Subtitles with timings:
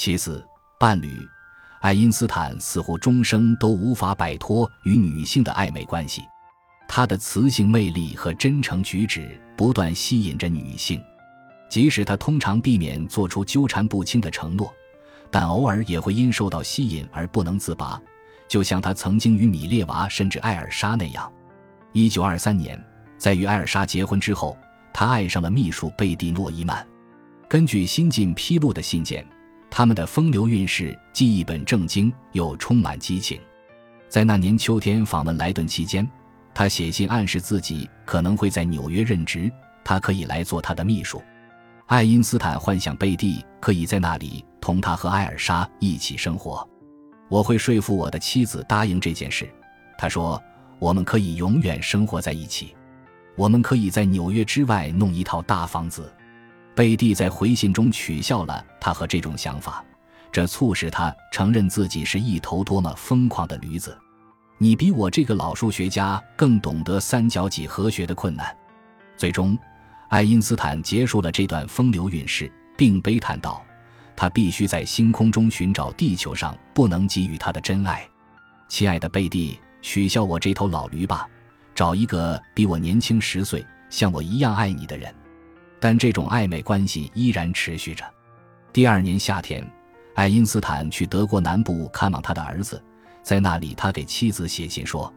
[0.00, 0.46] 其次，
[0.78, 1.28] 伴侣
[1.80, 6.22] 爱因斯坦似乎终生都无法摆脱与女性的暧昧关系。
[6.86, 11.02] 他的磁性魅力和真诚举止不断吸引着女性，
[11.68, 14.72] 即使他通常避免做出纠缠不清的承诺，
[15.32, 18.00] 但偶尔也会因受到吸引而不能自拔，
[18.46, 21.28] 就像他曾经与米列娃甚至艾尔莎那样。
[21.92, 22.80] 一九二三年，
[23.18, 24.56] 在与艾尔莎结婚之后，
[24.94, 26.86] 他爱上了秘书贝蒂诺伊曼。
[27.48, 29.26] 根据新近披露的信件，
[29.70, 33.40] 他们的风流韵事既一本正经又充满激情。
[34.08, 36.08] 在那年秋天访问莱顿期间。
[36.54, 39.48] 他写信暗示自己可能会在纽约任职，
[39.84, 41.22] 他可以来做他的秘书。
[41.86, 46.68] 爱因斯坦幻想贝蒂可以在那里同他和艾尔莎一起生活。
[47.28, 49.48] 我会说服我的妻子答应这件事，
[49.96, 50.42] 他说
[50.80, 52.74] ：“我们可以永远生活在一起，
[53.36, 56.12] 我们可以在纽约之外弄一套大房子。”
[56.78, 59.84] 贝蒂在回信中取笑了他和这种想法，
[60.30, 63.98] 这促使他承认自己是一头多么疯狂的驴子。
[64.58, 68.56] 你比我这个老数学家更懂得三角几何学的困难。
[69.16, 69.58] 最终，
[70.08, 73.60] 爱因斯坦结束了这段风流韵事，并悲叹道
[74.14, 78.08] ：“他必须在星空中寻找地球上不能给予他的真爱。”
[78.70, 81.28] 亲爱的贝蒂，取笑我这头老驴吧，
[81.74, 85.12] 找一个比我年轻十岁、像我一样爱你的人。
[85.80, 88.04] 但这种暧昧关系依然持续着。
[88.72, 89.66] 第二年夏天，
[90.14, 92.82] 爱因斯坦去德国南部看望他的儿子。
[93.22, 95.12] 在那里，他给妻子写信说，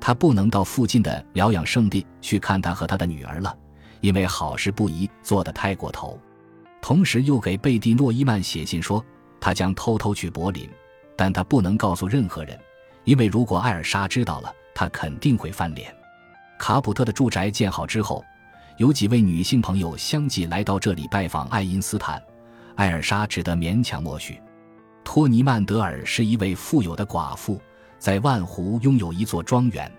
[0.00, 3.56] 他不能到附近的疗养圣地去看他和他的女儿了，
[4.00, 6.18] 因为好事不宜做得太过头。
[6.80, 9.04] 同时，又给贝蒂诺伊曼写信说，
[9.40, 10.68] 他将偷偷去柏林，
[11.16, 12.58] 但他不能告诉任何人，
[13.04, 15.94] 因为如果艾尔莎知道了，他肯定会翻脸。
[16.58, 18.24] 卡普特的住宅建好之后，
[18.80, 22.18] 有几位女性朋友相继来到这里拜访爱因斯坦，
[22.76, 24.40] 艾尔莎只得勉强默许。
[25.04, 27.60] 托尼曼德尔是一位富有的寡妇，
[27.98, 29.92] 在万湖拥有一座庄园。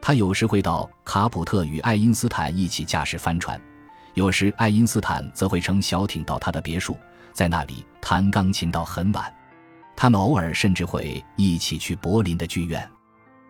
[0.00, 3.60] 她有时会到卡普特与爱因斯坦一起驾驶帆船，
[4.14, 6.96] 有时爱因斯坦则会乘小艇到他的别墅，
[7.32, 9.34] 在那里弹钢琴到很晚。
[9.96, 12.88] 他们偶尔甚至会一起去柏林的剧院。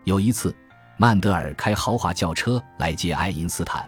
[0.05, 0.57] 有一次，
[0.97, 3.87] 曼德尔开豪华轿车来接爱因斯坦，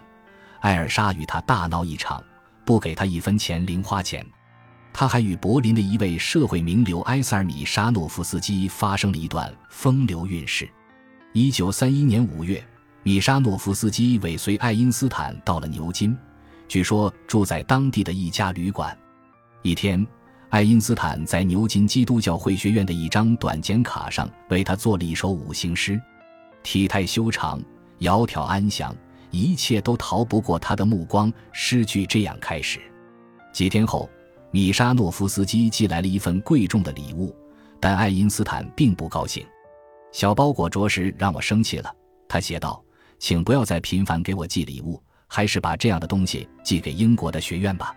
[0.65, 2.23] 艾尔莎与他大闹一场，
[2.65, 4.25] 不给他一分钱零花钱。
[4.91, 10.67] 他还与柏林的一位社会名流埃塞尔米沙诺夫斯基发生了一段风流韵事。
[11.33, 12.65] 一九三一年五月，
[13.03, 16.17] 米沙诺夫斯基尾随爱因斯坦到了牛津，
[16.67, 18.97] 据说住在当地的一家旅馆。
[19.61, 20.03] 一天，
[20.49, 26.01] 爱因斯坦在牛津基督教会学院的一张短简卡上为他做了一首五行诗，
[26.63, 27.61] 体态修长，
[27.99, 28.95] 窈窕安详，
[29.39, 31.31] 一切都逃不过他的目光。
[31.51, 32.79] 诗句这样开始。
[33.51, 34.09] 几天后。
[34.51, 37.35] 米沙诺夫斯基寄来了一份贵重的礼物，
[37.77, 39.45] 但爱因斯坦并不高兴。
[40.13, 41.93] 小包裹着实让我生气了，
[42.25, 42.81] 他写道
[43.19, 47.93] ：“请不要再频繁给我寄礼物，还是把这样的东西寄给英国的学院吧。”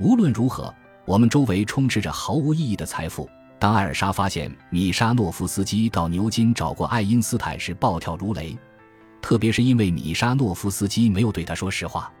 [0.00, 0.74] 无论如何，
[1.04, 3.30] 我们周围充斥着毫无意义的财富。
[3.60, 8.58] 当艾尔莎发现米沙诺夫斯基到牛津找过爱因斯坦时，暴跳如雷，
[9.24, 12.12] 特别是因为米沙诺夫斯基没有对他说实话。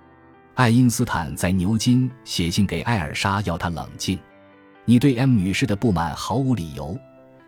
[0.54, 4.18] 爱因斯坦在牛津写信给艾尔莎，要她冷静。
[4.86, 6.98] 你对 M 女士的不满毫无理由，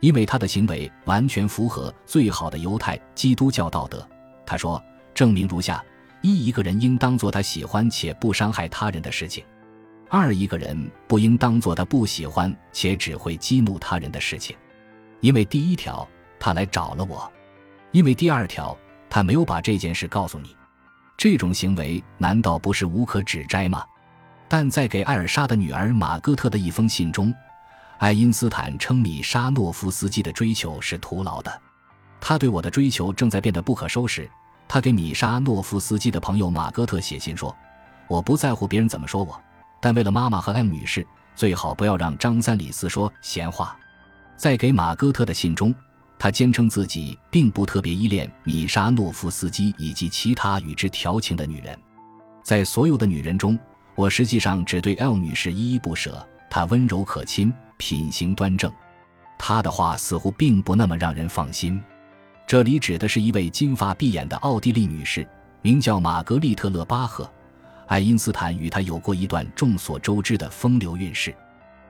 [0.00, 4.06] 因为她的行为完全符合最好的犹太基督教道德。
[4.44, 4.82] 他说，
[5.14, 5.82] 证明如下：
[6.20, 9.42] 一，一个人应当做他喜欢且不伤害他人的事情；
[10.10, 10.78] 二，一个人
[11.08, 14.54] 不应当做他不喜欢且只会激怒他人的事情。
[15.22, 16.06] 因为第一条，
[16.38, 17.26] 他来找了我；
[17.92, 18.76] 因为第二条，
[19.08, 20.56] 他没有把这件事告诉你。
[21.16, 23.82] 这种行为难道不是无可指摘吗？
[24.48, 27.34] 但在给艾尔莎的女儿马戈特的一封信中，
[27.98, 31.62] 爱因斯坦称米沙诺夫斯基的追求是徒劳的。
[32.20, 34.30] 他对我的追求正在变得不可收拾。
[34.68, 37.56] 他给米沙诺夫斯基的朋友马戈特写信说
[38.08, 39.40] ：“我不在乎别人怎么说我，
[39.80, 43.76] 但为了妈妈和 M 女士，最好不要让张三李四说闲话。”
[44.36, 45.74] 在给马戈特的信中。
[46.18, 51.78] 他坚称自己并不特别依恋米沙诺夫斯基以及其他与之调情的女人，
[52.42, 53.58] 在所有的女人中，
[53.94, 56.26] 我实际上只对 L 女士依依不舍。
[56.48, 58.72] 她温柔可亲，品行端正。
[59.38, 61.82] 她的话似乎并不那么让人放心。
[62.46, 65.28] 这里指的是一位金发碧眼的奥地利女士，
[65.60, 67.30] 名叫玛格丽特·勒巴赫。
[67.88, 71.34] 爱因斯坦与她有过一段众所周知的风流韵事。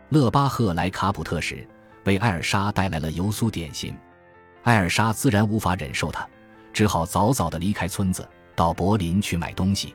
[0.08, 1.68] 勒巴赫来卡普特时，
[2.04, 3.94] 为艾尔莎带来了油酥点心。
[4.66, 6.28] 艾尔莎自然无法忍受他，
[6.72, 9.94] 只好早早地离开村子，到柏林去买东西。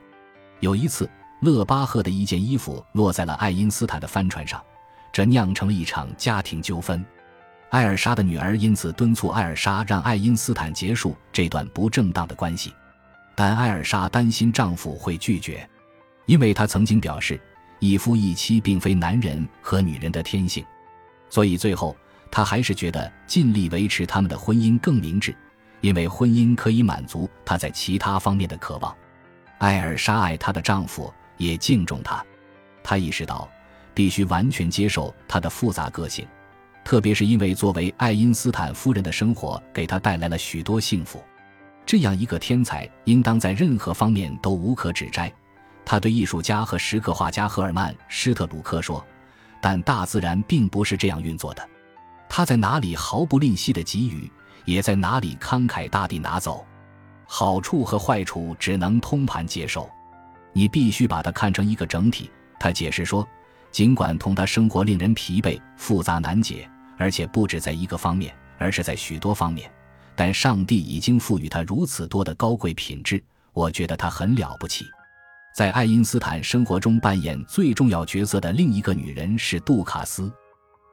[0.62, 1.10] 有一次，
[1.42, 4.64] 勒巴赫的一件衣服落在了爱因斯坦的帆船上，
[5.12, 7.06] 这酿成了一场家庭纠纷。
[7.72, 12.74] 艾尔莎的女儿因此敦促艾尔莎让爱因斯坦结束这段不正当的关系，
[13.36, 15.70] 但艾尔莎担心丈夫会拒绝，
[16.28, 17.38] 因为她曾经表示
[17.80, 20.66] 一夫一妻并非男人和女人的天性，
[21.30, 21.94] 所以最后
[22.32, 25.36] 她还是觉得尽力维持他们的婚姻更明智，
[25.82, 28.96] 因为婚姻可以满足她在其他方面的渴望。
[29.60, 32.26] 艾尔莎爱她的丈夫，也敬重他，
[32.82, 33.48] 她意识到
[33.94, 36.26] 必须完全接受他的复杂个性。
[36.84, 41.24] 特别是因为作为爱因斯坦夫人的生活给他带来了许多幸福，
[41.86, 45.32] 这样一个天才应当在任何方面都无可指摘。
[45.86, 49.06] 他对艺术家和石刻画家赫尔曼·施特鲁克说
[49.62, 51.70] ：“但大自然并不是这样运作的，
[52.34, 54.32] 他在哪里毫不吝惜地给予，
[54.64, 56.66] 也在哪里慷慨大地拿走。
[57.26, 59.90] 好处和坏处只能通盘接受，
[60.54, 63.28] 你必须把它看成一个整体。”他解释说。
[63.70, 69.72] 尽管同他生活令人疲惫、复杂难解，而且不止在一个方面，而是在许多方面，
[70.14, 73.24] 但上帝已经赋予他如此多的高贵品质，
[73.54, 74.86] 我觉得他很了不起。
[75.56, 80.30] 在爱因斯坦生活中扮演最重要角色的另一个女人是杜卡斯，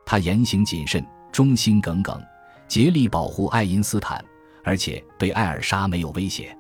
[0.06, 2.21] 她言行谨慎、忠心耿耿，
[2.67, 4.25] 竭力保护爱因斯坦，
[4.65, 6.57] 而且对艾尔莎没有威胁。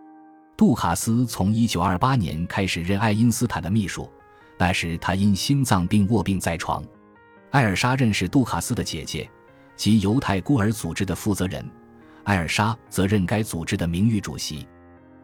[0.56, 4.10] 杜卡斯从1928年开始任爱因斯坦的秘书。
[4.60, 6.82] 那时他因心脏病卧病在床。
[7.52, 9.30] 艾尔莎认识杜卡斯的姐姐，
[9.76, 11.64] 即犹太孤儿组织的负责人，
[12.24, 14.66] 艾尔莎则任该组织的名誉主席。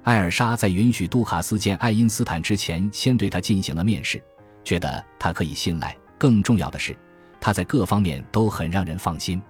[0.05, 4.23] 艾尔莎在允许杜卡斯见爱因斯坦之前，先对他进行了面试，
[4.63, 5.97] 觉得他可以信赖。
[6.17, 6.97] 更重要的是，
[7.45, 9.43] 他在各方面都很让人放心，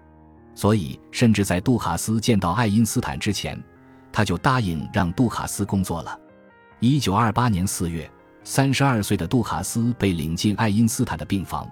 [0.52, 3.56] 所以甚至在杜卡斯见到爱因斯坦之前，
[4.11, 6.19] 他就答应让杜卡斯工作了。
[6.81, 8.11] 一九二八年四月。
[8.46, 11.67] 三十二岁的杜卡斯被领进爱因斯坦的病房，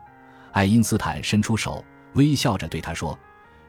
[0.52, 1.84] 爱因斯坦伸出手，
[2.14, 3.18] 微笑着对他说：“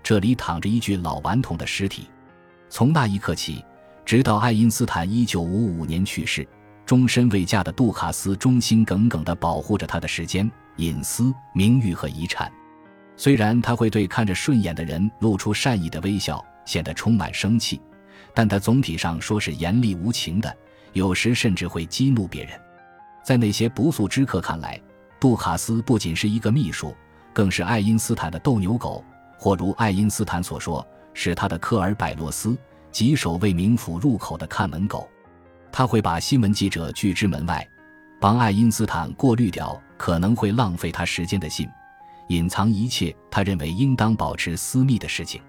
[0.02, 2.08] 这里躺着一具老顽童的尸体。”
[2.70, 3.66] 从那一刻起，
[4.06, 6.48] 直到爱因斯坦一九五五年去世，
[6.86, 12.52] 终身未嫁的杜卡斯忠心耿耿地保护着他的时间、隐私、名誉和遗产。
[13.16, 17.80] 虽然他会对看着顺眼的人露出善意的微笑，显得充满生气，
[18.34, 20.56] 但他总体上说是严厉无情的，
[20.94, 22.60] 有时甚至会激怒别人。
[23.24, 24.82] 在那些不速之客看来，
[25.20, 26.96] 杜卡斯不仅是一个秘书，
[27.32, 29.04] 更是爱因斯坦的斗牛狗，
[29.38, 32.58] 或如爱因斯坦所说，是他的科尔百洛斯，
[32.92, 35.08] 即守卫冥府入口的看门狗。
[35.72, 37.68] 他会把新闻记者拒之门外，
[38.24, 41.70] 帮爱因斯坦过滤掉可能会浪费他时间的信，
[42.30, 45.42] 隐藏一切他认为应当保持私密的事情。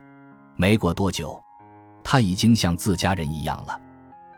[0.56, 1.40] 没过多久，
[2.02, 3.80] 他已经像自家人一样了。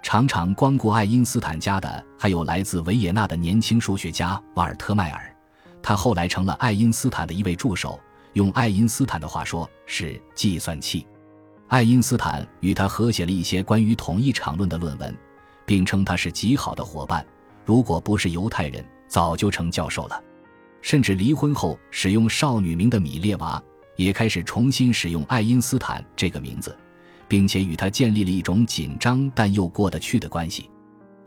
[0.03, 5.35] 常常光顾爱因斯坦家的还有来自维也纳的年轻数学家瓦尔特迈尔，
[5.83, 7.99] 他后来成了爱因斯坦的一位助手，
[8.35, 11.07] 用爱因斯坦的话说是计算器。
[11.69, 15.17] 爱因斯坦与他合写了一些关于统一场论的论文，
[15.65, 17.27] 并称他是极好的伙伴。
[17.67, 20.19] 如果不是犹太人，早就成教授了。
[20.81, 23.63] 甚至离婚后使用少女名的米列娃，
[23.97, 26.75] 也开始重新使用爱因斯坦这个名字。
[27.29, 30.71] 并且与他建立了一种紧张但又过得去的关系。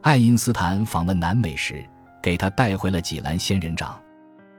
[0.01, 1.83] 爱因斯坦访问南美时，
[2.21, 3.99] 给他带回了几篮仙人掌。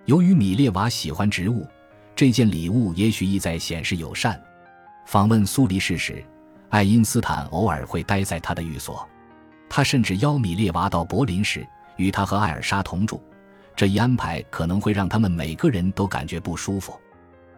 [0.05, 1.67] 由于米列娃喜欢植物，
[2.15, 4.41] 这件礼物也许意在显示友善。
[5.07, 6.23] 访问苏黎世时，
[6.69, 9.09] 爱因斯坦偶尔会待在他的寓所。
[9.71, 13.23] 他甚至邀米列娃到柏林时与他和艾尔莎同住。
[13.75, 17.01] 这一安排可能会让他们每个人都感觉不舒服。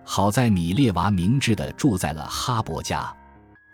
[0.05, 3.13] 好在米列娃明智地住在了哈勃家。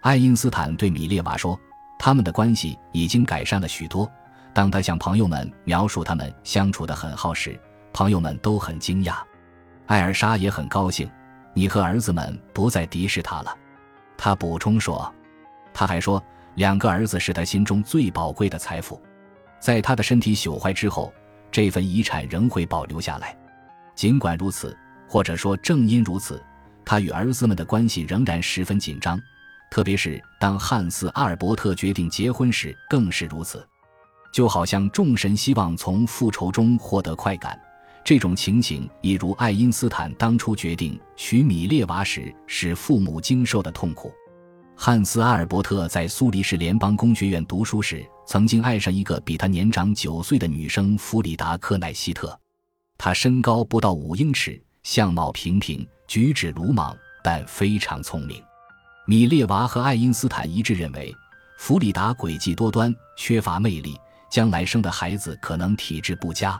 [0.00, 1.58] 爱因斯坦对米列娃说
[1.98, 4.10] ：“他们的关系已经改善了许多。”
[4.54, 7.60] 当他向朋友们描述他们相处得很好时，
[7.92, 9.16] 朋友们都很惊讶。
[9.86, 11.10] 艾尔莎也很高兴。
[11.54, 13.56] 你和儿子们不再敌视他了，
[14.16, 15.12] 他补充说。
[15.74, 16.22] 他还说，
[16.58, 19.00] 两个儿子是他心中最宝贵的财富。
[19.60, 21.14] 在他的身体朽坏之后，
[21.52, 23.38] 这份遗产仍会保留下来。
[23.94, 24.76] 尽管如此，
[25.08, 26.42] 或者说正因如此，
[26.84, 29.20] 他与儿子们的关系仍然十分紧张。
[29.70, 33.64] 特别是当汉斯·阿尔伯特决定结婚时，更是如此。
[34.32, 37.56] 就好像众神希望从复仇中获得快感，
[38.02, 44.12] 这种情形亦如爱因斯坦当初决定娶米列娃时使父母经受的痛苦。
[44.80, 52.38] 汉斯·阿尔伯特在苏黎世联邦工学院读书时，曾经爱上一个比他年长九岁的女生弗里达·克奈希特。
[52.96, 58.40] 她身高不到五英尺，相貌平平，举止鲁莽，但非常聪明。
[59.04, 61.12] 米列娃和爱因斯坦一致认为，
[61.58, 63.98] 弗里达诡计多端，缺乏魅力，
[64.30, 66.56] 将来生的孩子可能体质不佳。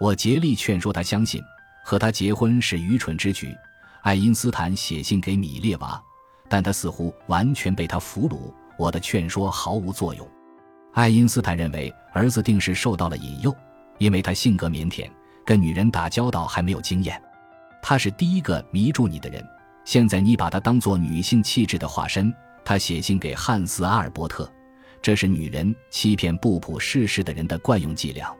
[0.00, 1.40] 我竭力劝说他相信，
[1.84, 3.54] 和他结婚是愚蠢之举。
[4.02, 6.02] 爱因斯坦写信给米列娃，
[6.48, 8.52] 但他似乎完全被他俘虏。
[8.76, 10.28] 我的劝说毫无作用。
[10.94, 13.54] 爱因斯坦认为儿子定是受到了引诱，
[13.98, 15.08] 因为他性格腼腆，
[15.44, 17.20] 跟女人打交道还没有经验。
[17.82, 19.44] 他是第一个迷住你的人。
[19.84, 22.34] 现在你把他当做女性气质的化身。
[22.64, 24.50] 他写信给汉斯·阿尔伯特，
[25.02, 28.34] 这是女人欺骗不普世事的人的惯用伎俩。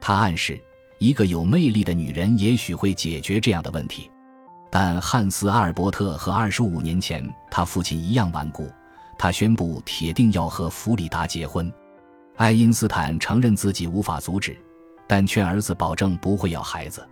[0.00, 0.58] 他暗示，
[0.98, 4.08] 一个有魅力的女人也许会解决这样的问题。
[4.70, 8.70] 但汉斯·阿尔伯特和二十五年前他父亲一样顽固，
[9.18, 11.72] 他宣布铁定要和弗里达结婚。
[12.36, 14.58] 爱因斯坦承认自己无法阻止，
[15.06, 17.06] 但劝儿子保证不会要孩子。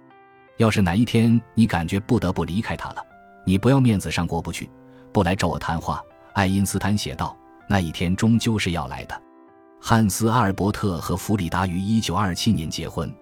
[0.58, 3.02] 要是哪一天你感觉不得不离开他了，
[3.46, 4.70] 你不要面子上过不去，
[5.12, 6.02] 不来找我谈话。
[6.34, 7.36] 爱因斯坦写道
[7.68, 9.20] ：“那一天终究是要来的。”
[9.80, 13.14] 汉斯·阿尔伯特和弗里达于1927年结婚，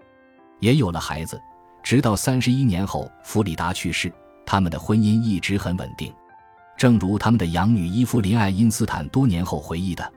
[0.60, 1.40] 也有了孩子。
[1.82, 4.12] 直到31年后，弗里达去世，
[4.44, 6.12] 他们的婚姻一直很稳定。
[6.76, 10.12] 正如他们的养女伊芙琳·爱因斯坦多年后回忆的：“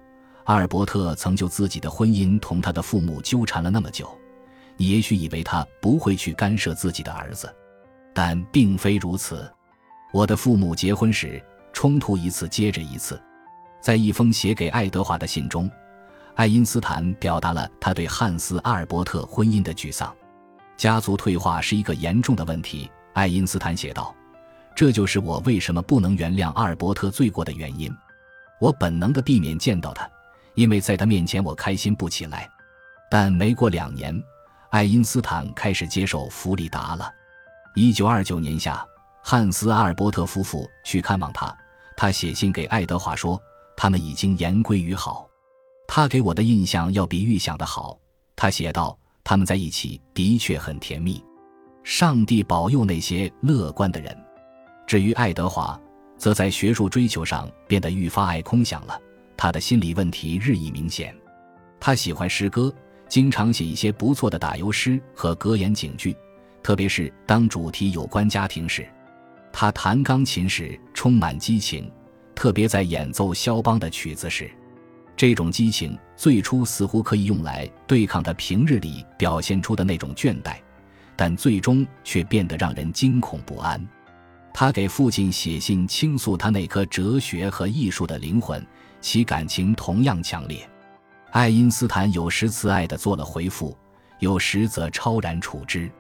[0.46, 4.10] 阿尔伯特曾就自己的婚姻同他的父母纠缠了那么久，
[4.78, 7.54] 你也许以为他不会去干涉自己的儿子，
[8.14, 9.52] 但并非如此。
[10.14, 11.42] 我的父母结婚时。”
[11.76, 13.22] 冲突一次接着一次，
[13.82, 15.70] 在一封写给爱德华的信中，
[16.36, 20.16] 爱因斯坦表达了他对汉斯·阿尔伯特婚姻的沮丧。
[20.78, 24.14] 家族退化是一个严重的问题，爱因斯坦写道
[24.76, 27.90] ：“这就是我为什么不能原谅阿尔伯特罪过的原因。
[28.60, 30.08] 我本能的避免见到他，
[30.54, 32.48] 因为在他面前我开心不起来。
[33.10, 34.22] 但没过两年，
[34.70, 37.10] 爱因斯坦开始接受弗里达了。
[37.76, 38.86] 1929年夏，
[39.24, 41.56] 汉斯·阿尔伯特夫妇去看望他。”
[41.96, 43.42] 他写信给爱德华说
[43.78, 45.26] ：“他们已经言归于好。”
[45.88, 47.98] 他给我的印象要比预想的好。
[48.36, 51.24] 他写道：“他们在一起的确很甜蜜。”
[51.86, 54.18] 上帝保佑那些乐观的人。
[54.88, 55.80] 至于爱德华，
[56.18, 59.00] 则在学术追求上变得愈发爱空想了。
[59.38, 61.16] 他的心理问题日益明显。
[61.80, 62.74] 他喜欢诗歌，
[63.08, 66.18] 经常写一些不错的打油诗和格言警句，
[66.64, 68.84] 特别是当主题有关家庭时。
[69.54, 71.90] 他弹钢琴时充满激情，
[72.34, 74.50] 特别在演奏肖邦的曲子时，
[75.16, 80.56] 这种激情最初似乎可以用来对抗他平日里表现出的那种倦怠，
[81.16, 83.86] 但最终却变得让人惊恐不安。
[84.54, 88.66] 他给父亲写信倾诉他那颗哲学和艺术的灵魂，
[89.02, 90.68] 其感情同样强烈。
[91.32, 93.78] 爱因斯坦有时慈爱地做了回复，
[94.20, 95.92] 有时则超然处之。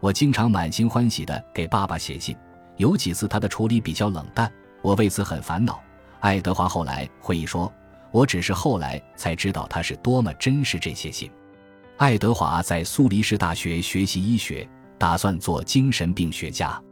[0.00, 2.36] 我经常满心欢喜地给爸爸写信。
[2.76, 4.50] 有几次他的处理比较冷淡，
[4.80, 5.80] 我为此很烦恼。
[6.18, 7.72] 爱德华后来回忆说
[8.10, 11.30] ：“我只是后来才知道他是多么珍视这些信。”
[12.02, 14.68] 爱德华在苏黎世大学学习医学，
[14.98, 16.82] 打算做精神病学家。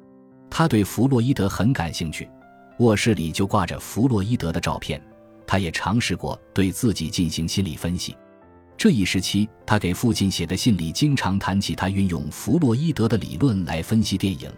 [0.48, 2.30] 他对弗洛伊德很感兴趣，
[2.78, 5.02] 卧室里就挂着弗洛伊德的照片。
[5.48, 8.16] 他也尝试过对自己进行心理分析。
[8.76, 14.48] 这一时期，他给父亲写的信里经常谈起他运用弗洛伊德的理论来分析电影。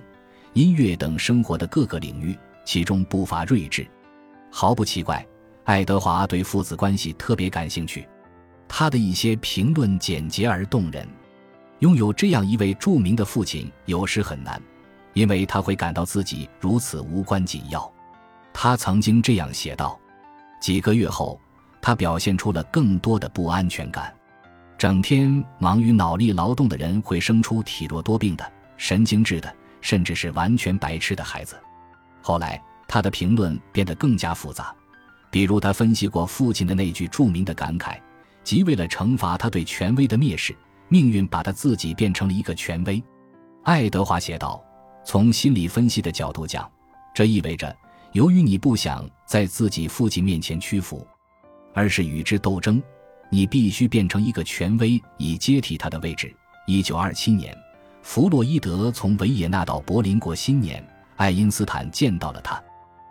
[0.53, 3.89] 音乐等生活的各个领域，其中不乏睿智。
[4.51, 5.27] 毫不奇怪，
[5.65, 8.07] 爱德华对父子关系特别感兴趣。
[8.75, 11.07] 他的一些评论简洁而动人。
[11.81, 14.61] 拥有这样一位著名的父亲有时很难，
[15.13, 17.93] 因为他会感到自己如此无关紧要。
[18.51, 20.01] 他曾经这样写道：
[20.59, 21.39] 几个月后，
[21.83, 24.11] 他表现出了更多的不安全感。
[24.79, 29.55] 整天忙于脑力劳动的人会生出体弱多病的、神经质的。
[29.83, 31.57] 甚至是完全白痴的孩子。
[32.23, 34.73] 后来，他的评论变得更加复杂，
[35.29, 37.99] 比如他分析过父亲的那句著名的感慨，
[38.45, 40.57] 即为了惩罚他对权威的蔑视，
[40.89, 43.03] 命运把他自己变成了一个权威。
[43.63, 44.63] 爱德华写道
[45.05, 46.71] ：“从心理分析的角度讲，
[47.15, 47.75] 这意味着，
[48.13, 51.07] 由于你不想在自己父亲面前屈服，
[51.73, 52.83] 而是与之斗争，
[53.31, 56.35] 你必须变成一个权威，以接替他的位置。”
[56.67, 57.57] 一九二七年。
[58.03, 60.85] 弗洛伊德从维也纳到柏林过新年，
[61.15, 62.61] 爱因斯坦见到了他。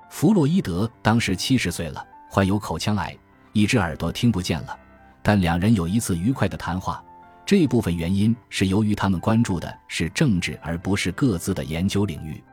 [0.10, 3.18] 弗洛伊德当时七十岁了，患有口腔癌，
[3.54, 4.78] 一只耳朵听不见了。
[5.22, 7.04] 但两人有一次愉快的谈话，
[7.46, 12.44] 这部分原因是由于他们关注的是政治而不是各自的研究领域。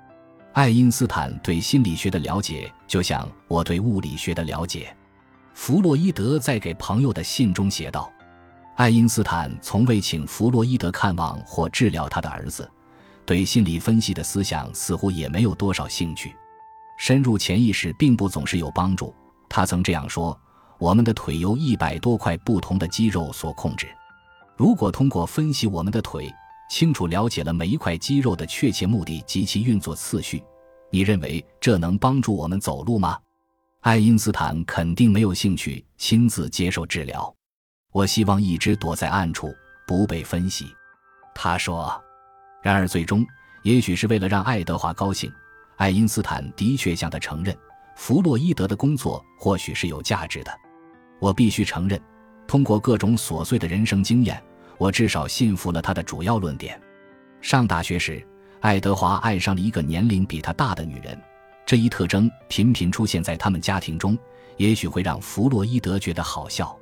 [0.52, 4.94] 爱因斯坦对心理学的了解，就像我对物理学的了解。
[5.54, 8.10] 弗洛伊德在给朋友的信中写道。
[8.76, 12.68] 爱因斯坦从未请弗洛伊德看望或治疗他的儿子，
[13.26, 16.34] 对心理分析的思想似乎也没有多少兴趣。
[16.96, 19.14] 深入潜意识并不总是有帮助。
[19.48, 20.38] 他曾这样说
[20.78, 23.88] ：“我们的腿由一百多块不同的肌肉所控制。
[24.56, 26.32] 如果通过分析我们的腿，
[26.70, 30.42] 清楚了解了每一块肌肉的确切目的及其运作次序。
[30.90, 33.18] 你认为这能帮助我们走路吗？
[33.80, 37.32] 爱因斯坦肯定没有兴趣亲自接受治疗。
[37.92, 39.52] 我希望一直躲在暗处，
[39.86, 40.66] 不被分析。
[41.34, 42.00] 他说。
[42.60, 43.24] 然而，最终，
[43.62, 45.32] 也许是为了让爱德华高兴，
[45.76, 47.56] 爱因斯坦的确向他承认，
[47.94, 50.50] 弗洛伊德的工作或许是有价值的。
[51.18, 52.00] 我必须承认，
[52.46, 54.42] 通过各种琐碎的人生经验，
[54.76, 56.80] 我至少信服了他的主要论点。
[57.40, 58.26] 上大学时，
[58.60, 61.20] 爱德华爱上了一个年龄比他大的女人，
[61.66, 64.16] 这一特征频频出现在他们家庭中，
[64.56, 66.76] 也许会让弗洛伊德觉得好笑。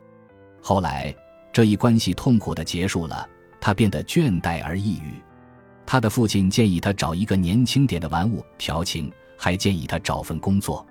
[0.60, 1.14] 后来，
[1.52, 3.28] 这一关系痛苦地结束了，
[3.60, 5.14] 他变得倦怠而抑郁。
[5.84, 10.84] 他的父亲建议他找一个年轻点的玩物调情，还建议他找份工作。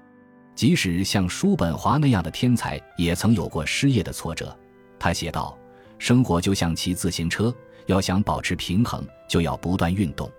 [0.56, 4.58] 即使像叔本华那样的天才，也曾有过失业的挫折。
[4.98, 5.58] 他写道
[6.00, 7.54] ：“生活就像骑自行车，
[7.88, 10.32] 要想保持平衡，就要不断运动。”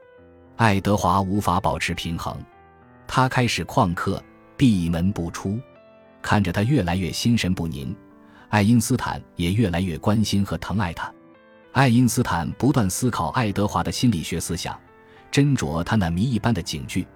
[0.56, 2.34] 爱德华无法保持平衡，
[3.06, 4.22] 他开始旷课，
[4.56, 5.60] 闭门不出。
[6.22, 7.94] 看着他越来越心神不宁，
[8.48, 11.12] 爱因斯坦也越来越关心和疼爱他。
[11.72, 14.74] 爱因斯坦不断思考爱德华的心理学思想，
[15.30, 17.06] 斟酌他那谜一般的警句。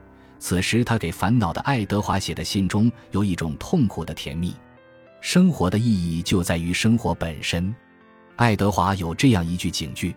[0.41, 4.53] 此时，他给烦恼的爱德华写的信中有一种痛苦的甜蜜。
[5.21, 7.73] 生活的意义就在于生活本身。
[8.37, 10.17] 爱德华有这样一句警句。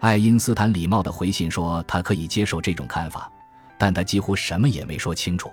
[0.00, 3.30] 爱因斯坦礼貌的回信说，他可以接受这种看法，
[3.78, 5.48] 但他几乎什么也没说清楚。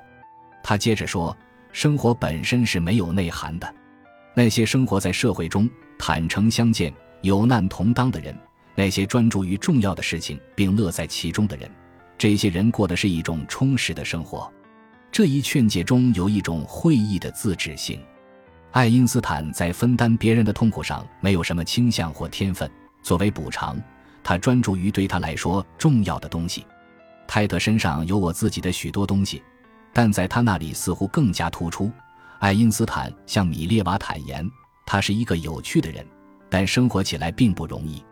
[0.64, 1.38] 他接着说，
[1.72, 3.76] 生活本身是没有内涵的。
[4.34, 6.92] 那些生活在社会中，坦诚相见。
[7.22, 8.34] 有难同当的人，
[8.76, 11.70] 那些专注于重要的事情并乐在其中的人，
[12.20, 14.52] 这些人过的是一种充实的生活。
[15.12, 18.00] 这一劝解中有一种会意的自治性。
[18.72, 22.70] 爱因斯坦在分担别人的痛苦上没有什么倾向或天分。
[23.02, 23.82] 作为补偿，
[24.22, 26.66] 他专注于对他来说重要的东西。
[27.26, 29.42] 泰德身上有我自己的许多东西，
[29.94, 31.90] 但在他那里似乎更加突出。
[32.40, 34.48] 爱因斯坦向米列娃坦言，
[34.86, 36.06] 他是一个有趣的人。
[36.50, 38.04] 但生活起来并不容易。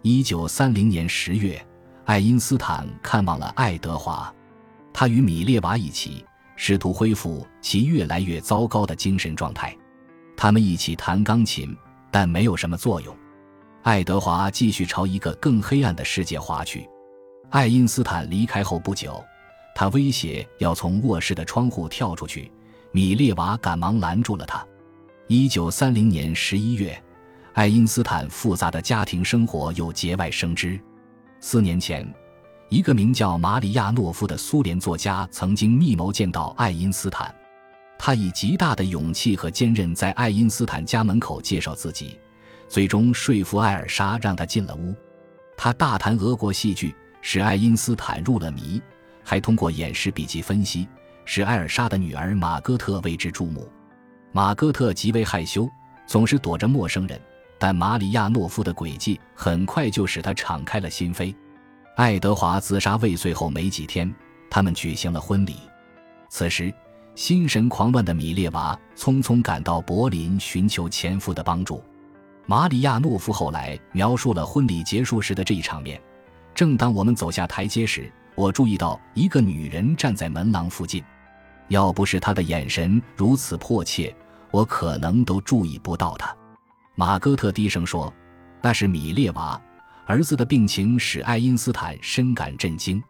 [0.00, 1.62] 一九三零年十月，
[2.04, 4.32] 爱因斯坦看望了爱德华，
[4.92, 6.24] 他与米列娃一起
[6.56, 9.76] 试图恢复其越来越糟糕的精神状态。
[10.36, 11.76] 他们一起弹钢琴，
[12.10, 13.16] 但没有什么作用。
[13.82, 16.88] 爱德华继续朝一个更黑暗的世界滑去。
[17.50, 19.22] 爱因斯坦离开后不久，
[19.74, 22.50] 他威胁要从卧室的窗户跳出去，
[22.90, 24.66] 米列娃赶忙拦住了他。
[25.28, 27.00] 一九三零年十一月。
[27.54, 30.80] 爱因斯坦复杂的家庭生活又节外生枝。
[31.44, 32.08] 四年前，
[32.68, 37.34] 一个名叫马里亚诺夫的苏联作家曾经密谋见到爱因斯坦。
[37.98, 42.16] 他以极大的勇气和坚韧在爱因斯坦家门口介绍自己，
[42.68, 44.94] 最终说服艾尔莎让他进了屋。
[45.56, 48.80] 他大谈俄国戏剧，使爱因斯坦入了迷，
[49.24, 50.86] 还通过演示笔记分析，
[51.24, 53.68] 使艾尔莎的女儿马戈特为之注目。
[54.30, 55.68] 马戈特极为害羞，
[56.06, 57.20] 总是躲着陌生人。
[57.62, 61.32] 但马里亚诺夫的诡计很快就使他敞开了心扉。
[61.94, 64.12] 爱德华自杀未遂后没几天，
[64.50, 65.54] 他们举行了婚礼。
[66.28, 66.74] 此时，
[67.14, 71.80] 心神狂乱的米列娃匆匆赶到柏林寻求前夫的帮助。
[72.46, 76.02] 马里亚诺夫后来描述了婚礼结束时的这一场面：
[76.52, 81.00] 正当我们走下台阶时，我注意到一个女人站在门廊附近。
[81.68, 84.12] 要不是她的眼神如此迫切，
[84.50, 86.36] 我可能都注意不到她。
[86.94, 88.12] 马戈特低声说
[88.60, 89.60] ：“那是米列娃
[90.06, 93.02] 儿子的病情，使爱因斯坦深感震惊。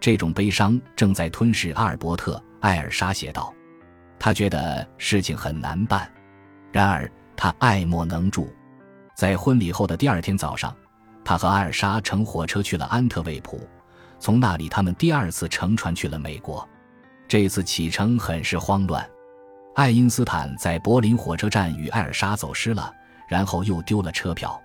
[0.00, 3.54] 这种悲伤正在吞噬阿尔伯特。”艾尔莎写道
[4.18, 6.10] ：“他觉得事情很难办，
[6.72, 8.52] 然而他爱莫能助。
[9.14, 10.74] 在婚礼后的第二天早上，
[11.22, 13.60] 他和艾尔莎乘火车去了安特卫普，
[14.18, 16.66] 从那里他们第二次乘船去了美国。
[17.28, 19.08] 这次启程很是慌乱，
[19.74, 22.90] 爱因斯坦在柏林火车站与艾尔莎走失了。”
[23.28, 24.60] 然后又丢了车票，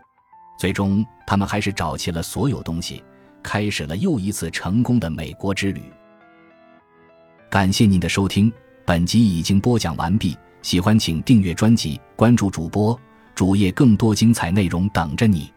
[0.58, 3.04] 最终他们还是找齐了所有东西，
[3.44, 5.84] 开始了又一次成功的美国之旅。
[7.50, 8.52] 感谢您的收听，
[8.86, 10.36] 本集已经播讲完毕。
[10.62, 12.98] 喜欢请订阅专辑，关注主播
[13.36, 15.52] 主页，更多精彩内容等着你。